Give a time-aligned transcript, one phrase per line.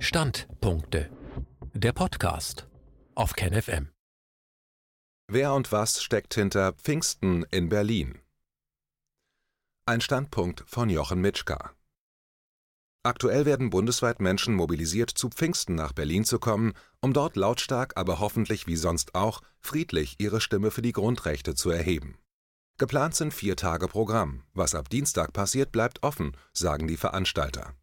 [0.00, 1.10] Standpunkte.
[1.74, 2.68] Der Podcast
[3.16, 3.88] auf KenFM.
[5.26, 8.20] Wer und was steckt hinter Pfingsten in Berlin?
[9.86, 11.72] Ein Standpunkt von Jochen Mitschka.
[13.02, 18.20] Aktuell werden bundesweit Menschen mobilisiert, zu Pfingsten nach Berlin zu kommen, um dort lautstark, aber
[18.20, 22.16] hoffentlich wie sonst auch friedlich ihre Stimme für die Grundrechte zu erheben.
[22.78, 24.44] Geplant sind vier Tage Programm.
[24.54, 27.74] Was ab Dienstag passiert, bleibt offen, sagen die Veranstalter.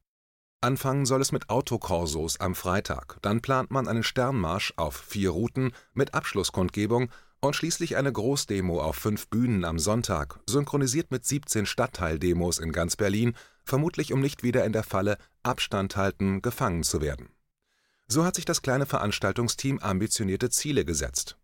[0.66, 5.74] Anfangen soll es mit Autokorsos am Freitag, dann plant man einen Sternmarsch auf vier Routen
[5.94, 12.58] mit Abschlusskundgebung und schließlich eine Großdemo auf fünf Bühnen am Sonntag, synchronisiert mit 17 Stadtteildemos
[12.58, 17.30] in ganz Berlin, vermutlich um nicht wieder in der Falle Abstand halten gefangen zu werden.
[18.08, 21.38] So hat sich das kleine Veranstaltungsteam ambitionierte Ziele gesetzt.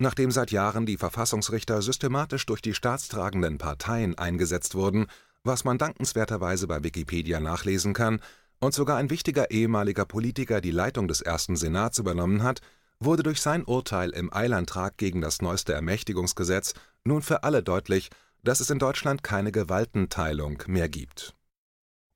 [0.00, 5.06] Nachdem seit Jahren die Verfassungsrichter systematisch durch die staatstragenden Parteien eingesetzt wurden,
[5.44, 8.20] was man dankenswerterweise bei Wikipedia nachlesen kann,
[8.60, 12.60] und sogar ein wichtiger ehemaliger Politiker die Leitung des ersten Senats übernommen hat,
[12.98, 18.10] wurde durch sein Urteil im Eilantrag gegen das neueste Ermächtigungsgesetz nun für alle deutlich,
[18.42, 21.34] dass es in Deutschland keine Gewaltenteilung mehr gibt.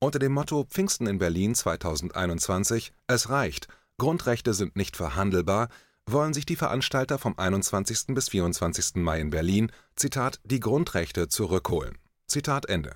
[0.01, 5.69] Unter dem Motto Pfingsten in Berlin 2021 Es reicht, Grundrechte sind nicht verhandelbar
[6.07, 8.07] wollen sich die Veranstalter vom 21.
[8.09, 8.97] bis 24.
[8.97, 11.99] Mai in Berlin, Zitat, die Grundrechte zurückholen.
[12.27, 12.95] Zitat Ende.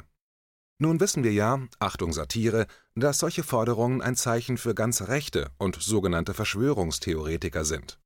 [0.79, 5.81] Nun wissen wir ja, Achtung Satire, dass solche Forderungen ein Zeichen für ganz rechte und
[5.81, 7.99] sogenannte Verschwörungstheoretiker sind.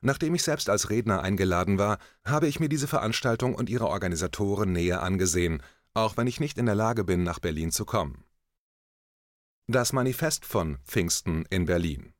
[0.00, 4.72] Nachdem ich selbst als Redner eingeladen war, habe ich mir diese Veranstaltung und ihre Organisatoren
[4.72, 5.62] näher angesehen,
[5.94, 8.24] auch wenn ich nicht in der Lage bin, nach Berlin zu kommen.
[9.68, 12.12] Das Manifest von Pfingsten in Berlin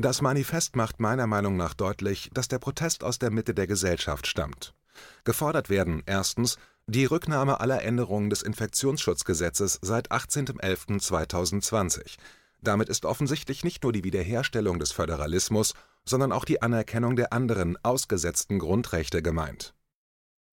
[0.00, 4.28] das Manifest macht meiner Meinung nach deutlich, dass der Protest aus der Mitte der Gesellschaft
[4.28, 4.72] stammt.
[5.24, 6.56] Gefordert werden erstens
[6.90, 12.16] die Rücknahme aller Änderungen des Infektionsschutzgesetzes seit 18.11.2020.
[12.62, 15.74] Damit ist offensichtlich nicht nur die Wiederherstellung des Föderalismus,
[16.06, 19.74] sondern auch die Anerkennung der anderen ausgesetzten Grundrechte gemeint.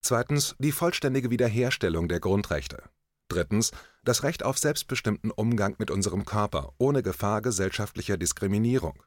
[0.02, 2.82] Zweitens die vollständige Wiederherstellung der Grundrechte.
[3.28, 3.70] Drittens
[4.04, 9.02] das Recht auf selbstbestimmten Umgang mit unserem Körper ohne Gefahr gesellschaftlicher Diskriminierung.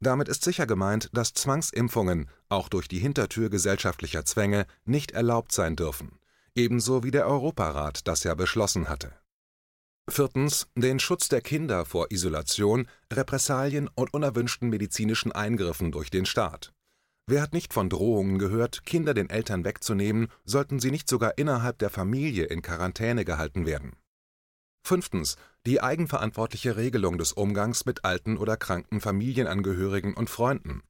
[0.00, 5.76] Damit ist sicher gemeint, dass Zwangsimpfungen, auch durch die Hintertür gesellschaftlicher Zwänge, nicht erlaubt sein
[5.76, 6.18] dürfen,
[6.54, 9.12] ebenso wie der Europarat das ja beschlossen hatte.
[10.08, 16.72] Viertens den Schutz der Kinder vor Isolation, Repressalien und unerwünschten medizinischen Eingriffen durch den Staat.
[17.26, 21.78] Wer hat nicht von Drohungen gehört, Kinder den Eltern wegzunehmen, sollten sie nicht sogar innerhalb
[21.78, 23.96] der Familie in Quarantäne gehalten werden
[24.86, 25.36] Fünftens.
[25.66, 30.82] Die eigenverantwortliche Regelung des Umgangs mit alten oder kranken Familienangehörigen und Freunden.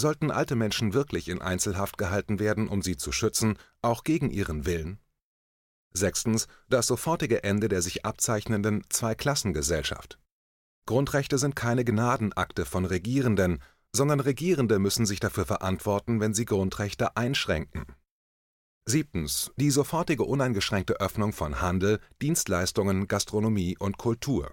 [0.00, 4.64] Sollten alte Menschen wirklich in Einzelhaft gehalten werden, um sie zu schützen, auch gegen ihren
[4.64, 4.98] Willen?
[5.92, 6.46] Sechstens.
[6.70, 10.18] Das sofortige Ende der sich abzeichnenden Zweiklassengesellschaft.
[10.86, 13.62] Grundrechte sind keine Gnadenakte von Regierenden,
[13.94, 17.84] sondern Regierende müssen sich dafür verantworten, wenn sie Grundrechte einschränken
[18.86, 19.52] Siebtens.
[19.56, 24.50] Die sofortige uneingeschränkte Öffnung von Handel, Dienstleistungen, Gastronomie und Kultur.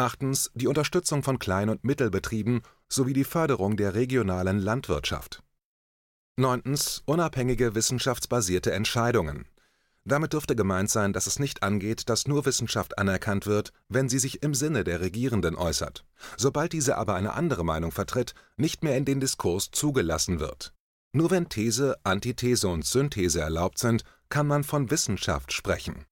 [0.00, 0.50] Achtens.
[0.54, 5.42] Die Unterstützung von Klein- und Mittelbetrieben sowie die Förderung der regionalen Landwirtschaft.
[7.06, 9.46] Unabhängige wissenschaftsbasierte Entscheidungen.
[10.04, 14.18] Damit dürfte gemeint sein, dass es nicht angeht, dass nur Wissenschaft anerkannt wird, wenn sie
[14.18, 16.04] sich im Sinne der Regierenden äußert,
[16.36, 20.72] sobald diese aber eine andere Meinung vertritt, nicht mehr in den Diskurs zugelassen wird
[21.12, 26.04] nur wenn These, Antithese und Synthese erlaubt sind, kann man von Wissenschaft sprechen.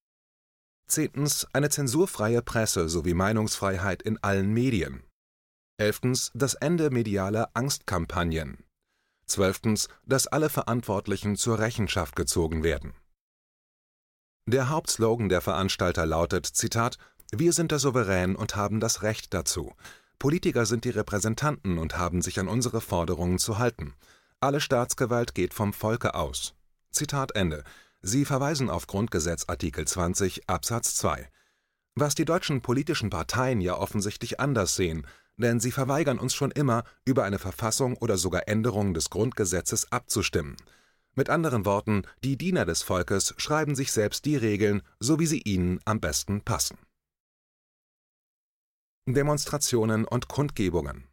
[0.88, 5.03] Zehntens eine zensurfreie Presse sowie Meinungsfreiheit in allen Medien.
[5.76, 8.65] Elftens das Ende medialer Angstkampagnen.
[9.26, 12.94] Zwölftens, dass alle Verantwortlichen zur Rechenschaft gezogen werden.
[14.47, 16.97] Der Hauptslogan der Veranstalter lautet, Zitat,
[17.31, 19.75] Wir sind der Souverän und haben das Recht dazu.
[20.19, 23.94] Politiker sind die Repräsentanten und haben sich an unsere Forderungen zu halten.
[24.41, 26.55] Alle Staatsgewalt geht vom Volke aus.
[26.91, 27.62] Zitat Ende.
[28.00, 31.28] Sie verweisen auf Grundgesetz Artikel 20 Absatz 2.
[31.97, 35.05] Was die deutschen politischen Parteien ja offensichtlich anders sehen,
[35.37, 40.56] denn sie verweigern uns schon immer, über eine Verfassung oder sogar Änderung des Grundgesetzes abzustimmen.
[41.17, 45.43] Mit anderen Worten, die Diener des Volkes schreiben sich selbst die Regeln, so wie sie
[45.43, 46.78] ihnen am besten passen.
[49.06, 51.07] Demonstrationen und Kundgebungen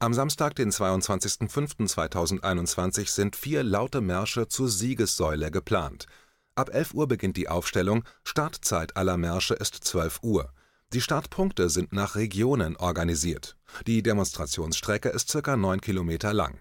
[0.00, 6.06] am Samstag, den 22.05.2021, sind vier laute Märsche zur Siegessäule geplant.
[6.54, 10.52] Ab 11 Uhr beginnt die Aufstellung, Startzeit aller Märsche ist 12 Uhr.
[10.92, 13.56] Die Startpunkte sind nach Regionen organisiert.
[13.86, 16.58] Die Demonstrationsstrecke ist circa 9 Kilometer lang.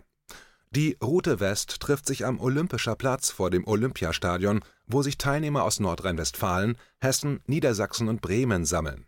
[0.71, 5.79] Die Route West trifft sich am Olympischer Platz vor dem Olympiastadion, wo sich Teilnehmer aus
[5.79, 9.05] Nordrhein-Westfalen, Hessen, Niedersachsen und Bremen sammeln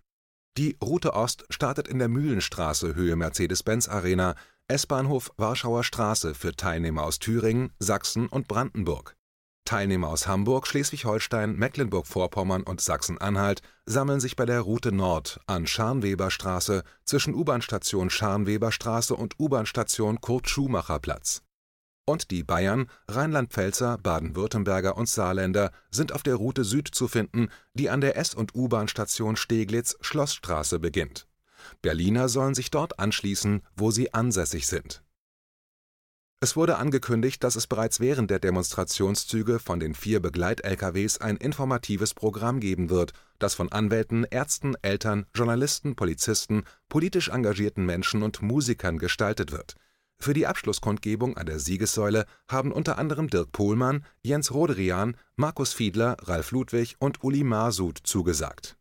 [0.58, 4.36] Die Route Ost startet in der Mühlenstraße Höhe Mercedes-Benz Arena,
[4.68, 9.16] S-Bahnhof Warschauer Straße für Teilnehmer aus Thüringen, Sachsen und Brandenburg.
[9.66, 16.84] Teilnehmer aus Hamburg, Schleswig-Holstein, Mecklenburg-Vorpommern und Sachsen-Anhalt sammeln sich bei der Route Nord an Scharnweberstraße
[17.06, 21.44] zwischen U-Bahn-Station Scharnweberstraße und U-Bahn-Station Kurt-Schumacher-Platz.
[22.10, 27.92] Und die Bayern, Rheinland-Pfälzer, Baden-Württemberger und Saarländer sind auf der Route Süd zu finden, die
[27.92, 31.28] an der S- und U-Bahn-Station Steglitz-Schlossstraße beginnt.
[31.84, 35.04] Berliner sollen sich dort anschließen, wo sie ansässig sind
[36.42, 42.14] es wurde angekündigt, dass es bereits während der Demonstrationszüge von den vier Begleit-LKWs ein informatives
[42.14, 49.00] Programm geben wird, das von Anwälten, Ärzten, Eltern, Journalisten, Polizisten, politisch engagierten Menschen und Musikern
[49.00, 49.76] gestaltet wird.
[50.22, 56.18] Für die Abschlusskundgebung an der Siegessäule haben unter anderem Dirk Pohlmann, Jens Roderian, Markus Fiedler,
[56.22, 58.78] Ralf Ludwig und Uli Masud zugesagt.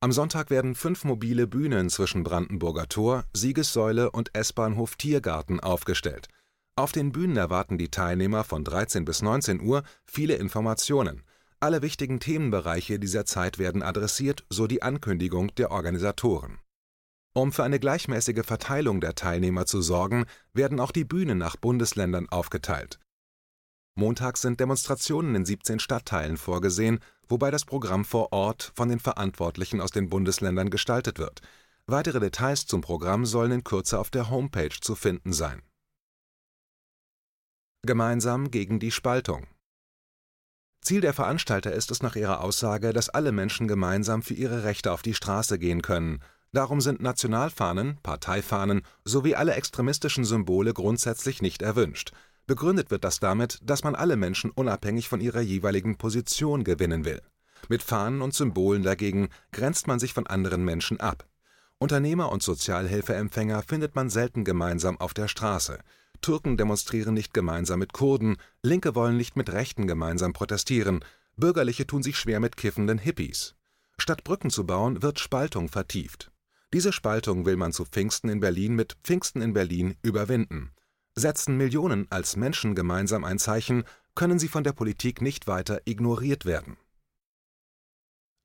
[0.00, 6.28] Am Sonntag werden fünf mobile Bühnen zwischen Brandenburger Tor, Siegessäule und S-Bahnhof Tiergarten aufgestellt
[6.78, 11.24] auf den Bühnen erwarten die Teilnehmer von 13 bis 19 Uhr viele Informationen.
[11.58, 16.60] Alle wichtigen Themenbereiche dieser Zeit werden adressiert, so die Ankündigung der Organisatoren.
[17.38, 22.28] Um für eine gleichmäßige Verteilung der Teilnehmer zu sorgen, werden auch die Bühnen nach Bundesländern
[22.28, 22.98] aufgeteilt.
[23.94, 26.98] Montags sind Demonstrationen in 17 Stadtteilen vorgesehen,
[27.28, 31.40] wobei das Programm vor Ort von den Verantwortlichen aus den Bundesländern gestaltet wird.
[31.86, 35.62] Weitere Details zum Programm sollen in Kürze auf der Homepage zu finden sein
[37.86, 39.46] Gemeinsam gegen die Spaltung.
[40.82, 44.90] Ziel der Veranstalter ist es nach ihrer Aussage, dass alle Menschen gemeinsam für ihre Rechte
[44.90, 46.20] auf die Straße gehen können.
[46.52, 52.12] Darum sind Nationalfahnen, Parteifahnen sowie alle extremistischen Symbole grundsätzlich nicht erwünscht.
[52.46, 57.20] Begründet wird das damit, dass man alle Menschen unabhängig von ihrer jeweiligen Position gewinnen will.
[57.68, 61.26] Mit Fahnen und Symbolen dagegen grenzt man sich von anderen Menschen ab.
[61.76, 65.78] Unternehmer und Sozialhilfeempfänger findet man selten gemeinsam auf der Straße.
[66.22, 71.04] Türken demonstrieren nicht gemeinsam mit Kurden, Linke wollen nicht mit Rechten gemeinsam protestieren,
[71.36, 73.54] Bürgerliche tun sich schwer mit kiffenden Hippies.
[73.98, 76.32] Statt Brücken zu bauen, wird Spaltung vertieft.
[76.74, 80.72] Diese Spaltung will man zu Pfingsten in Berlin mit Pfingsten in Berlin überwinden.
[81.14, 83.84] Setzen Millionen als Menschen gemeinsam ein Zeichen,
[84.14, 86.76] können sie von der Politik nicht weiter ignoriert werden.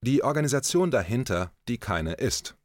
[0.01, 2.55] Die Organisation dahinter, die keine ist.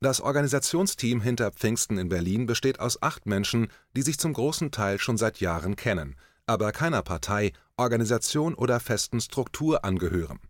[0.00, 4.98] Das Organisationsteam hinter Pfingsten in Berlin besteht aus acht Menschen, die sich zum großen Teil
[4.98, 6.16] schon seit Jahren kennen,
[6.46, 10.40] aber keiner Partei, Organisation oder festen Struktur angehören.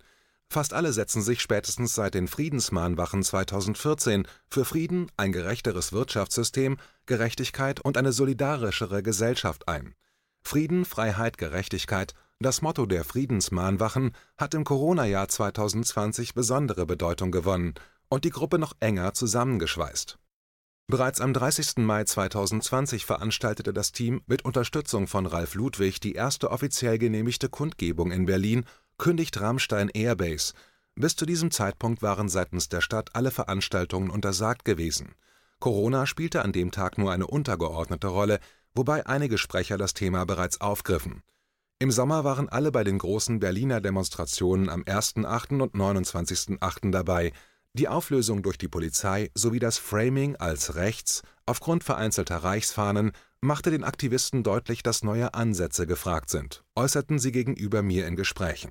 [0.52, 6.76] Fast alle setzen sich spätestens seit den Friedensmahnwachen 2014 für Frieden, ein gerechteres Wirtschaftssystem,
[7.06, 9.94] Gerechtigkeit und eine solidarischere Gesellschaft ein.
[10.42, 17.74] Frieden, Freiheit, Gerechtigkeit, das Motto der Friedensmahnwachen, hat im Corona-Jahr 2020 besondere Bedeutung gewonnen
[18.08, 20.18] und die Gruppe noch enger zusammengeschweißt.
[20.88, 21.76] Bereits am 30.
[21.76, 28.10] Mai 2020 veranstaltete das Team mit Unterstützung von Ralf Ludwig die erste offiziell genehmigte Kundgebung
[28.10, 28.64] in Berlin,
[29.00, 30.52] kündigt Rammstein Airbase.
[30.94, 35.14] Bis zu diesem Zeitpunkt waren seitens der Stadt alle Veranstaltungen untersagt gewesen.
[35.58, 38.38] Corona spielte an dem Tag nur eine untergeordnete Rolle,
[38.74, 41.22] wobei einige Sprecher das Thema bereits aufgriffen.
[41.78, 45.60] Im Sommer waren alle bei den großen Berliner Demonstrationen am 1.8.
[45.62, 46.90] und 29.8.
[46.90, 47.32] dabei,
[47.72, 53.84] die Auflösung durch die Polizei sowie das Framing als rechts aufgrund vereinzelter Reichsfahnen machte den
[53.84, 58.70] Aktivisten deutlich, dass neue Ansätze gefragt sind, äußerten sie gegenüber mir in Gesprächen.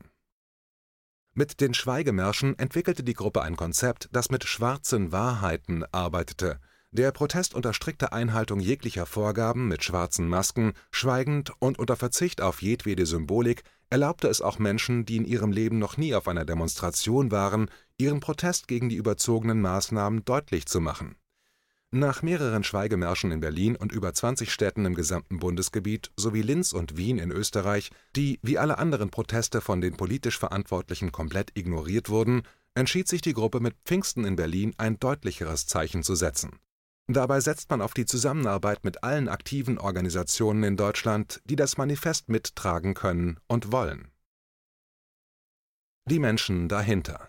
[1.40, 6.60] Mit den Schweigemärschen entwickelte die Gruppe ein Konzept, das mit schwarzen Wahrheiten arbeitete.
[6.92, 12.62] Der Protest unter strikter Einhaltung jeglicher Vorgaben mit schwarzen Masken, schweigend und unter Verzicht auf
[12.62, 17.32] jedwede Symbolik erlaubte es auch Menschen, die in ihrem Leben noch nie auf einer Demonstration
[17.32, 21.16] waren, ihren Protest gegen die überzogenen Maßnahmen deutlich zu machen.
[21.92, 26.98] Nach mehreren Schweigemärschen in Berlin und über 20 Städten im gesamten Bundesgebiet sowie Linz und
[26.98, 32.44] Wien in Österreich, die wie alle anderen Proteste von den politisch Verantwortlichen komplett ignoriert wurden,
[32.76, 36.60] entschied sich die Gruppe mit Pfingsten in Berlin ein deutlicheres Zeichen zu setzen
[37.12, 42.30] Dabei setzt man auf die Zusammenarbeit mit allen aktiven Organisationen in Deutschland, die das Manifest
[42.30, 44.12] mittragen können und wollen.
[46.06, 47.29] Die Menschen dahinter.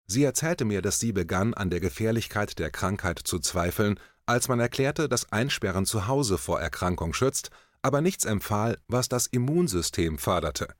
[0.07, 4.61] Sie erzählte mir, dass sie begann, an der Gefährlichkeit der Krankheit zu zweifeln, als man
[4.61, 7.51] erklärte, dass Einsperren zu Hause vor Erkrankung schützt,
[7.83, 10.75] aber nichts empfahl, was das Immunsystem förderte.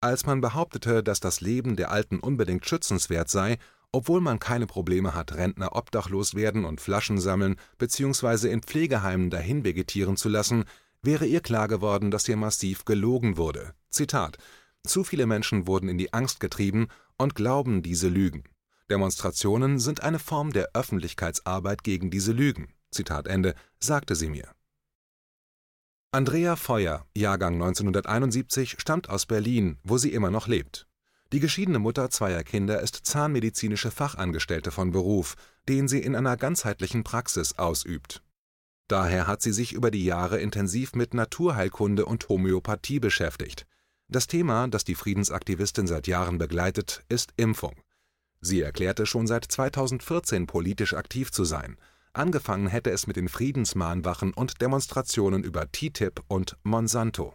[0.00, 3.58] Als man behauptete, dass das Leben der Alten unbedingt schützenswert sei,
[3.90, 8.48] obwohl man keine Probleme hat, Rentner obdachlos werden und Flaschen sammeln bzw.
[8.48, 10.64] in Pflegeheimen dahin vegetieren zu lassen,
[11.02, 13.74] wäre ihr klar geworden, dass hier massiv gelogen wurde.
[13.90, 14.36] Zitat:
[14.84, 18.44] Zu viele Menschen wurden in die Angst getrieben und glauben diese Lügen.
[18.90, 22.68] Demonstrationen sind eine Form der Öffentlichkeitsarbeit gegen diese Lügen.
[22.90, 24.48] Zitat Ende, sagte sie mir.
[26.10, 30.86] Andrea Feuer, Jahrgang 1971, stammt aus Berlin, wo sie immer noch lebt.
[31.34, 35.34] Die geschiedene Mutter zweier Kinder ist zahnmedizinische Fachangestellte von Beruf,
[35.68, 38.22] den sie in einer ganzheitlichen Praxis ausübt.
[38.88, 43.66] Daher hat sie sich über die Jahre intensiv mit Naturheilkunde und Homöopathie beschäftigt.
[44.08, 47.76] Das Thema, das die Friedensaktivistin seit Jahren begleitet, ist Impfung.
[48.40, 51.76] Sie erklärte schon seit 2014 politisch aktiv zu sein.
[52.12, 57.34] Angefangen hätte es mit den Friedensmahnwachen und Demonstrationen über TTIP und Monsanto.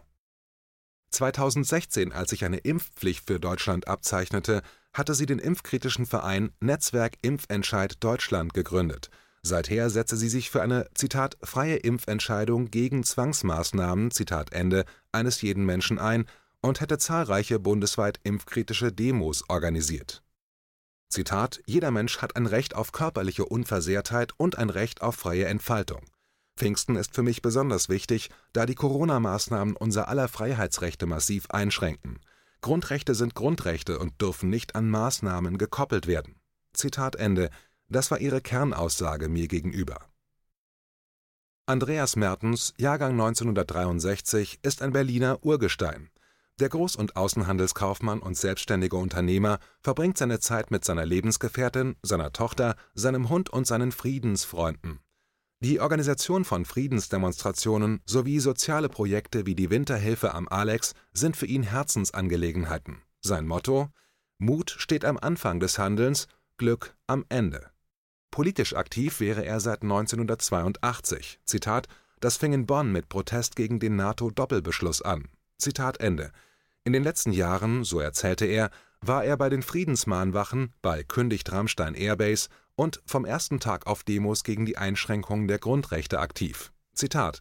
[1.10, 4.62] 2016, als sich eine Impfpflicht für Deutschland abzeichnete,
[4.92, 9.10] hatte sie den impfkritischen Verein Netzwerk Impfentscheid Deutschland gegründet.
[9.42, 15.66] Seither setze sie sich für eine Zitat freie Impfentscheidung gegen Zwangsmaßnahmen Zitat Ende eines jeden
[15.66, 16.24] Menschen ein
[16.62, 20.23] und hätte zahlreiche bundesweit impfkritische Demos organisiert.
[21.08, 26.04] Zitat: Jeder Mensch hat ein Recht auf körperliche Unversehrtheit und ein Recht auf freie Entfaltung.
[26.56, 32.20] Pfingsten ist für mich besonders wichtig, da die Corona-Maßnahmen unser aller Freiheitsrechte massiv einschränken.
[32.60, 36.36] Grundrechte sind Grundrechte und dürfen nicht an Maßnahmen gekoppelt werden.
[36.72, 37.50] Zitat Ende.
[37.88, 39.98] Das war ihre Kernaussage mir gegenüber.
[41.66, 46.10] Andreas Mertens, Jahrgang 1963, ist ein Berliner Urgestein.
[46.60, 52.76] Der Groß und Außenhandelskaufmann und selbstständige Unternehmer verbringt seine Zeit mit seiner Lebensgefährtin, seiner Tochter,
[52.94, 55.00] seinem Hund und seinen Friedensfreunden.
[55.58, 61.64] Die Organisation von Friedensdemonstrationen sowie soziale Projekte wie die Winterhilfe am Alex sind für ihn
[61.64, 63.02] Herzensangelegenheiten.
[63.20, 63.88] Sein Motto:
[64.38, 67.70] Mut steht am Anfang des Handelns, Glück am Ende.
[68.30, 71.40] Politisch aktiv wäre er seit 1982.
[71.44, 71.88] Zitat:
[72.20, 76.30] Das fing in Bonn mit Protest gegen den NATO-Doppelbeschluss an Zitat Ende.
[76.84, 78.70] In den letzten Jahren, so erzählte er,
[79.00, 84.44] war er bei den Friedensmahnwachen, bei Kündigt Rammstein Airbase und vom ersten Tag auf Demos
[84.44, 86.72] gegen die Einschränkungen der Grundrechte aktiv.
[86.94, 87.40] Zitat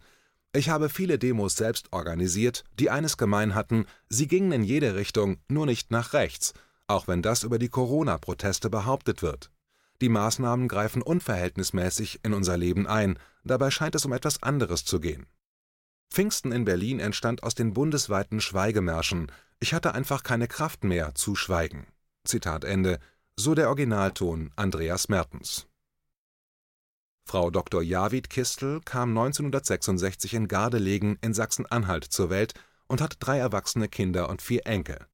[0.53, 5.37] Ich habe viele Demos selbst organisiert, die eines gemein hatten, sie gingen in jede Richtung,
[5.47, 6.53] nur nicht nach rechts,
[6.87, 9.49] auch wenn das über die Corona-Proteste behauptet wird.
[10.01, 14.99] Die Maßnahmen greifen unverhältnismäßig in unser Leben ein, dabei scheint es um etwas anderes zu
[14.99, 15.27] gehen.
[16.13, 19.31] Pfingsten in Berlin entstand aus den bundesweiten Schweigemärschen.
[19.59, 21.87] Ich hatte einfach keine Kraft mehr zu schweigen.
[22.23, 22.99] Zitat Ende,
[23.35, 25.65] so der Originalton Andreas Mertens.
[27.25, 27.81] Frau Dr.
[27.81, 32.53] Javid Kistel kam 1966 in Gardelegen in Sachsen-Anhalt zur Welt
[32.87, 35.07] und hat drei erwachsene Kinder und vier Enkel.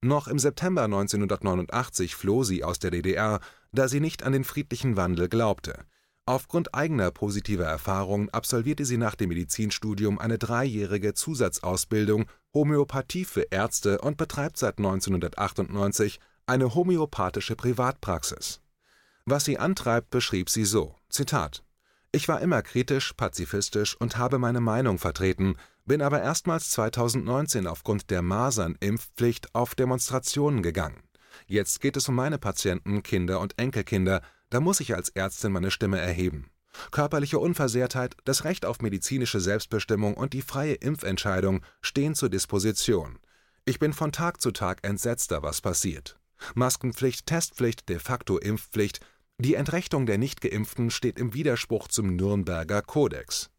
[0.00, 3.40] Noch im September 1989 floh sie aus der DDR,
[3.72, 5.84] da sie nicht an den friedlichen Wandel glaubte.
[6.30, 14.00] Aufgrund eigener positiver Erfahrungen absolvierte sie nach dem Medizinstudium eine dreijährige Zusatzausbildung Homöopathie für Ärzte
[14.00, 18.60] und betreibt seit 1998 eine homöopathische Privatpraxis.
[19.24, 21.64] Was sie antreibt, beschrieb sie so: Zitat:
[22.12, 28.08] Ich war immer kritisch, pazifistisch und habe meine Meinung vertreten, bin aber erstmals 2019 aufgrund
[28.08, 31.02] der Masernimpfpflicht auf Demonstrationen gegangen.
[31.48, 35.70] Jetzt geht es um meine Patienten, Kinder und Enkelkinder, da muss ich als Ärztin meine
[35.70, 36.50] Stimme erheben.
[36.90, 43.18] Körperliche Unversehrtheit, das Recht auf medizinische Selbstbestimmung und die freie Impfentscheidung stehen zur Disposition.
[43.64, 46.18] Ich bin von Tag zu Tag entsetzter, was passiert.
[46.54, 49.00] Maskenpflicht, Testpflicht, de facto Impfpflicht,
[49.38, 53.50] die Entrechtung der Nichtgeimpften steht im Widerspruch zum Nürnberger Kodex.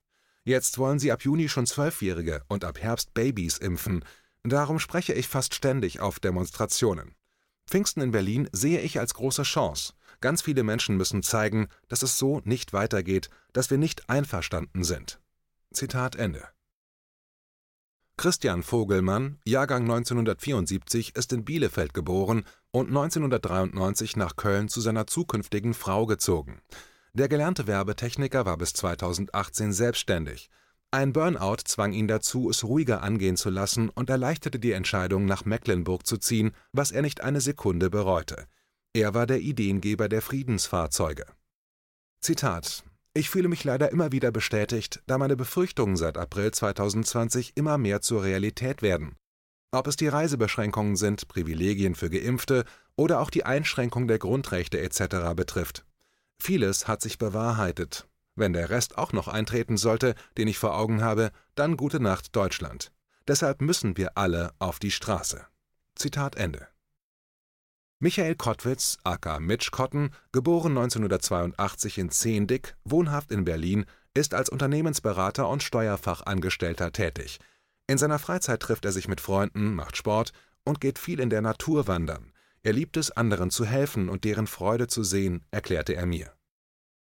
[0.44, 4.04] Jetzt wollen sie ab Juni schon Zwölfjährige und ab Herbst Babys impfen.
[4.44, 7.16] Darum spreche ich fast ständig auf Demonstrationen.
[7.68, 9.94] Pfingsten in Berlin sehe ich als große Chance.
[10.22, 15.20] Ganz viele Menschen müssen zeigen, dass es so nicht weitergeht, dass wir nicht einverstanden sind.
[15.74, 16.48] Zitat Ende.
[18.18, 25.74] Christian Vogelmann, Jahrgang 1974, ist in Bielefeld geboren und 1993 nach Köln zu seiner zukünftigen
[25.74, 26.62] Frau gezogen.
[27.14, 30.52] Der gelernte Werbetechniker war bis 2018 selbstständig.
[30.92, 35.46] Ein Burnout zwang ihn dazu, es ruhiger angehen zu lassen und erleichterte die Entscheidung, nach
[35.46, 38.46] Mecklenburg zu ziehen, was er nicht eine Sekunde bereute.
[38.94, 41.26] Er war der Ideengeber der Friedensfahrzeuge.
[42.20, 42.84] Zitat
[43.14, 48.00] ich fühle mich leider immer wieder bestätigt, da meine Befürchtungen seit April 2020 immer mehr
[48.00, 49.18] zur Realität werden.
[49.72, 52.64] Ob es die Reisebeschränkungen sind, Privilegien für Geimpfte
[52.96, 55.36] oder auch die Einschränkung der Grundrechte etc.
[55.36, 55.86] betrifft.
[56.40, 58.08] Vieles hat sich bewahrheitet.
[58.36, 62.34] Wenn der Rest auch noch eintreten sollte, den ich vor Augen habe, dann gute Nacht
[62.34, 62.94] Deutschland.
[63.28, 65.46] Deshalb müssen wir alle auf die Straße.
[65.96, 66.71] Zitat Ende.
[68.04, 75.48] Michael Kottwitz, aka Mitch Cotton, geboren 1982 in Zehndick, wohnhaft in Berlin, ist als Unternehmensberater
[75.48, 77.38] und Steuerfachangestellter tätig.
[77.86, 81.44] In seiner Freizeit trifft er sich mit Freunden, macht Sport und geht viel in der
[81.44, 82.34] Natur wandern.
[82.64, 86.34] Er liebt es, anderen zu helfen und deren Freude zu sehen, erklärte er mir.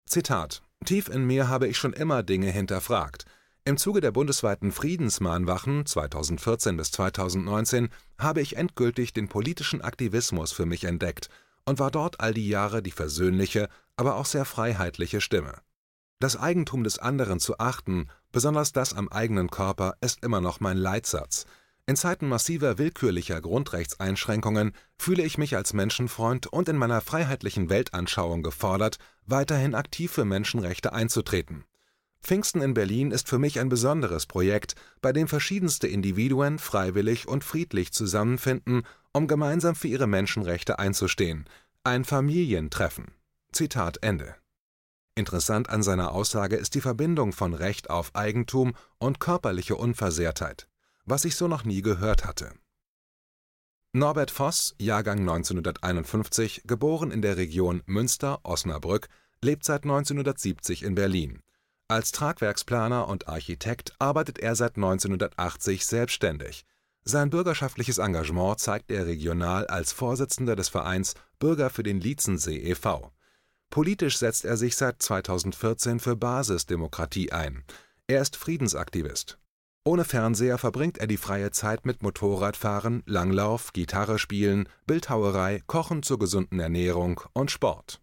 [0.08, 3.24] Zitat: Tief in mir habe ich schon immer Dinge hinterfragt.
[3.68, 10.66] Im Zuge der bundesweiten Friedensmahnwachen 2014 bis 2019 habe ich endgültig den politischen Aktivismus für
[10.66, 11.30] mich entdeckt
[11.64, 15.62] und war dort all die Jahre die versöhnliche, aber auch sehr freiheitliche Stimme.
[16.20, 20.76] Das Eigentum des anderen zu achten, besonders das am eigenen Körper, ist immer noch mein
[20.76, 21.44] Leitsatz.
[21.86, 28.44] In Zeiten massiver willkürlicher Grundrechtseinschränkungen fühle ich mich als Menschenfreund und in meiner freiheitlichen Weltanschauung
[28.44, 31.64] gefordert, weiterhin aktiv für Menschenrechte einzutreten
[32.26, 37.44] Pfingsten in Berlin ist für mich ein besonderes Projekt, bei dem verschiedenste Individuen freiwillig und
[37.44, 41.48] friedlich zusammenfinden, um gemeinsam für ihre Menschenrechte einzustehen.
[41.84, 43.12] Ein Familientreffen.
[43.52, 44.34] Zitat Ende.
[45.14, 50.66] Interessant an seiner Aussage ist die Verbindung von Recht auf Eigentum und körperliche Unversehrtheit,
[51.04, 52.50] was ich so noch nie gehört hatte.
[53.92, 59.08] Norbert Voss, Jahrgang 1951, geboren in der Region Münster-Osnabrück,
[59.42, 61.40] lebt seit 1970 in Berlin.
[61.88, 66.66] Als Tragwerksplaner und Architekt arbeitet er seit 1980 selbstständig.
[67.04, 73.12] Sein bürgerschaftliches Engagement zeigt er regional als Vorsitzender des Vereins Bürger für den Lietzensee e.V.
[73.70, 77.62] Politisch setzt er sich seit 2014 für Basisdemokratie ein.
[78.08, 79.38] Er ist Friedensaktivist.
[79.84, 86.18] Ohne Fernseher verbringt er die freie Zeit mit Motorradfahren, Langlauf, Gitarre spielen, Bildhauerei, Kochen zur
[86.18, 88.00] gesunden Ernährung und Sport.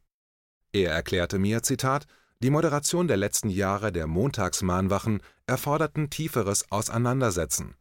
[0.71, 2.07] Er erklärte mir, Zitat,
[2.43, 7.75] die Moderation der letzten Jahre der Montagsmahnwachen erforderten tieferes Auseinandersetzen.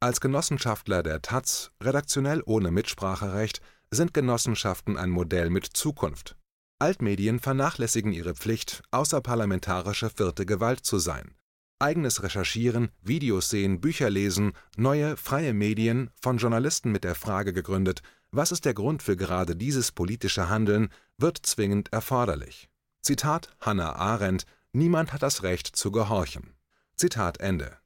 [0.00, 3.60] Als Genossenschaftler der taz, redaktionell ohne Mitspracherecht,
[3.92, 6.36] sind Genossenschaften ein Modell mit Zukunft.
[6.80, 11.36] Altmedien vernachlässigen ihre Pflicht, außerparlamentarische vierte Gewalt zu sein.
[11.78, 18.02] Eigenes Recherchieren, Videos sehen, Bücher lesen, neue, freie Medien, von Journalisten mit der Frage gegründet,
[18.32, 22.68] was ist der Grund für gerade dieses politische Handeln, wird zwingend erforderlich
[23.08, 26.54] Zitat Hannah Arendt: Niemand hat das Recht zu gehorchen.
[26.94, 27.78] Zitat Ende.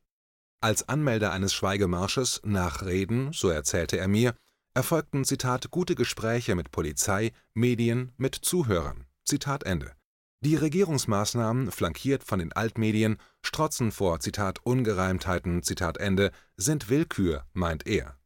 [0.61, 4.35] Als Anmelder eines Schweigemarsches nach Reden, so erzählte er mir,
[4.75, 9.07] erfolgten Zitat gute Gespräche mit Polizei, Medien, mit Zuhörern.
[9.25, 9.93] Zitat Ende.
[10.41, 17.87] Die Regierungsmaßnahmen, flankiert von den Altmedien, strotzen vor Zitat Ungereimtheiten Zitat Ende, sind Willkür, meint
[17.87, 18.19] er.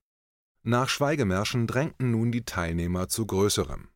[0.63, 3.91] Nach Schweigemärschen drängten nun die Teilnehmer zu größerem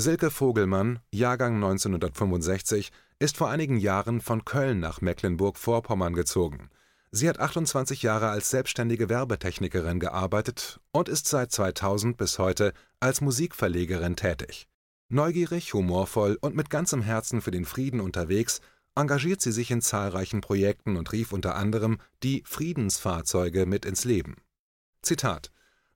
[0.00, 6.70] Silke Vogelmann, Jahrgang 1965, ist vor einigen Jahren von Köln nach Mecklenburg-Vorpommern gezogen.
[7.10, 13.20] Sie hat 28 Jahre als selbstständige Werbetechnikerin gearbeitet und ist seit 2000 bis heute als
[13.20, 14.66] Musikverlegerin tätig.
[15.10, 18.62] Neugierig, humorvoll und mit ganzem Herzen für den Frieden unterwegs,
[18.94, 24.36] engagiert sie sich in zahlreichen Projekten und rief unter anderem die Friedensfahrzeuge mit ins Leben.
[25.02, 25.51] Zitat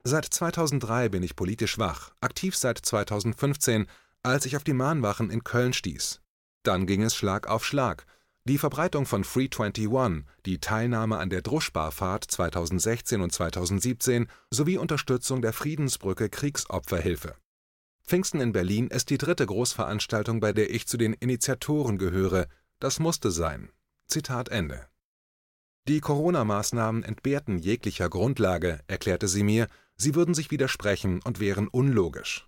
[0.09, 3.87] Seit 2003 bin ich politisch wach, aktiv seit 2015,
[4.23, 6.21] als ich auf die Mahnwachen in Köln stieß.
[6.63, 8.05] Dann ging es Schlag auf Schlag.
[8.45, 15.41] Die Verbreitung von Free 21, die Teilnahme an der Druschbarfahrt 2016 und 2017 sowie Unterstützung
[15.41, 17.35] der Friedensbrücke Kriegsopferhilfe.
[18.05, 22.47] Pfingsten in Berlin ist die dritte Großveranstaltung, bei der ich zu den Initiatoren gehöre.
[22.79, 23.73] Das musste sein.
[24.07, 24.87] Zitat Ende.
[25.87, 32.47] Die Corona-Maßnahmen entbehrten jeglicher Grundlage, erklärte sie mir, Sie würden sich widersprechen und wären unlogisch.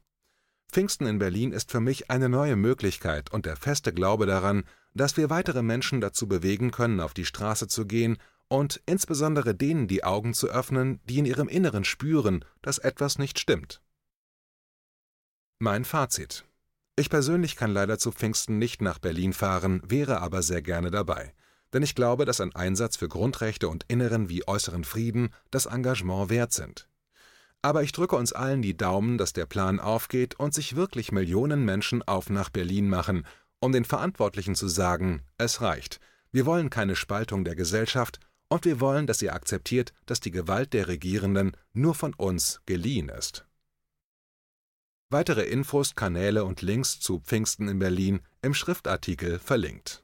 [0.72, 5.18] Pfingsten in Berlin ist für mich eine neue Möglichkeit und der feste Glaube daran, dass
[5.18, 8.18] wir weitere Menschen dazu bewegen können, auf die Straße zu gehen
[8.50, 13.40] und insbesondere denen die Augen zu öffnen, die in ihrem Inneren spüren, dass etwas nicht
[13.40, 13.82] stimmt.
[15.60, 16.46] Mein Fazit.
[16.98, 21.34] Ich persönlich kann leider zu Pfingsten nicht nach Berlin fahren, wäre aber sehr gerne dabei.
[21.74, 26.30] Denn ich glaube, dass ein Einsatz für Grundrechte und inneren wie äußeren Frieden das Engagement
[26.30, 26.88] wert sind.
[27.62, 31.66] Aber ich drücke uns allen die Daumen, dass der Plan aufgeht und sich wirklich Millionen
[31.66, 33.26] Menschen auf nach Berlin machen,
[33.60, 36.00] um den Verantwortlichen zu sagen, es reicht.
[36.32, 40.74] Wir wollen keine Spaltung der Gesellschaft und wir wollen, dass ihr akzeptiert, dass die Gewalt
[40.74, 43.46] der Regierenden nur von uns geliehen ist
[45.12, 50.04] Weitere Infos, Kanäle und Links zu Pfingsten in Berlin im Schriftartikel verlinkt.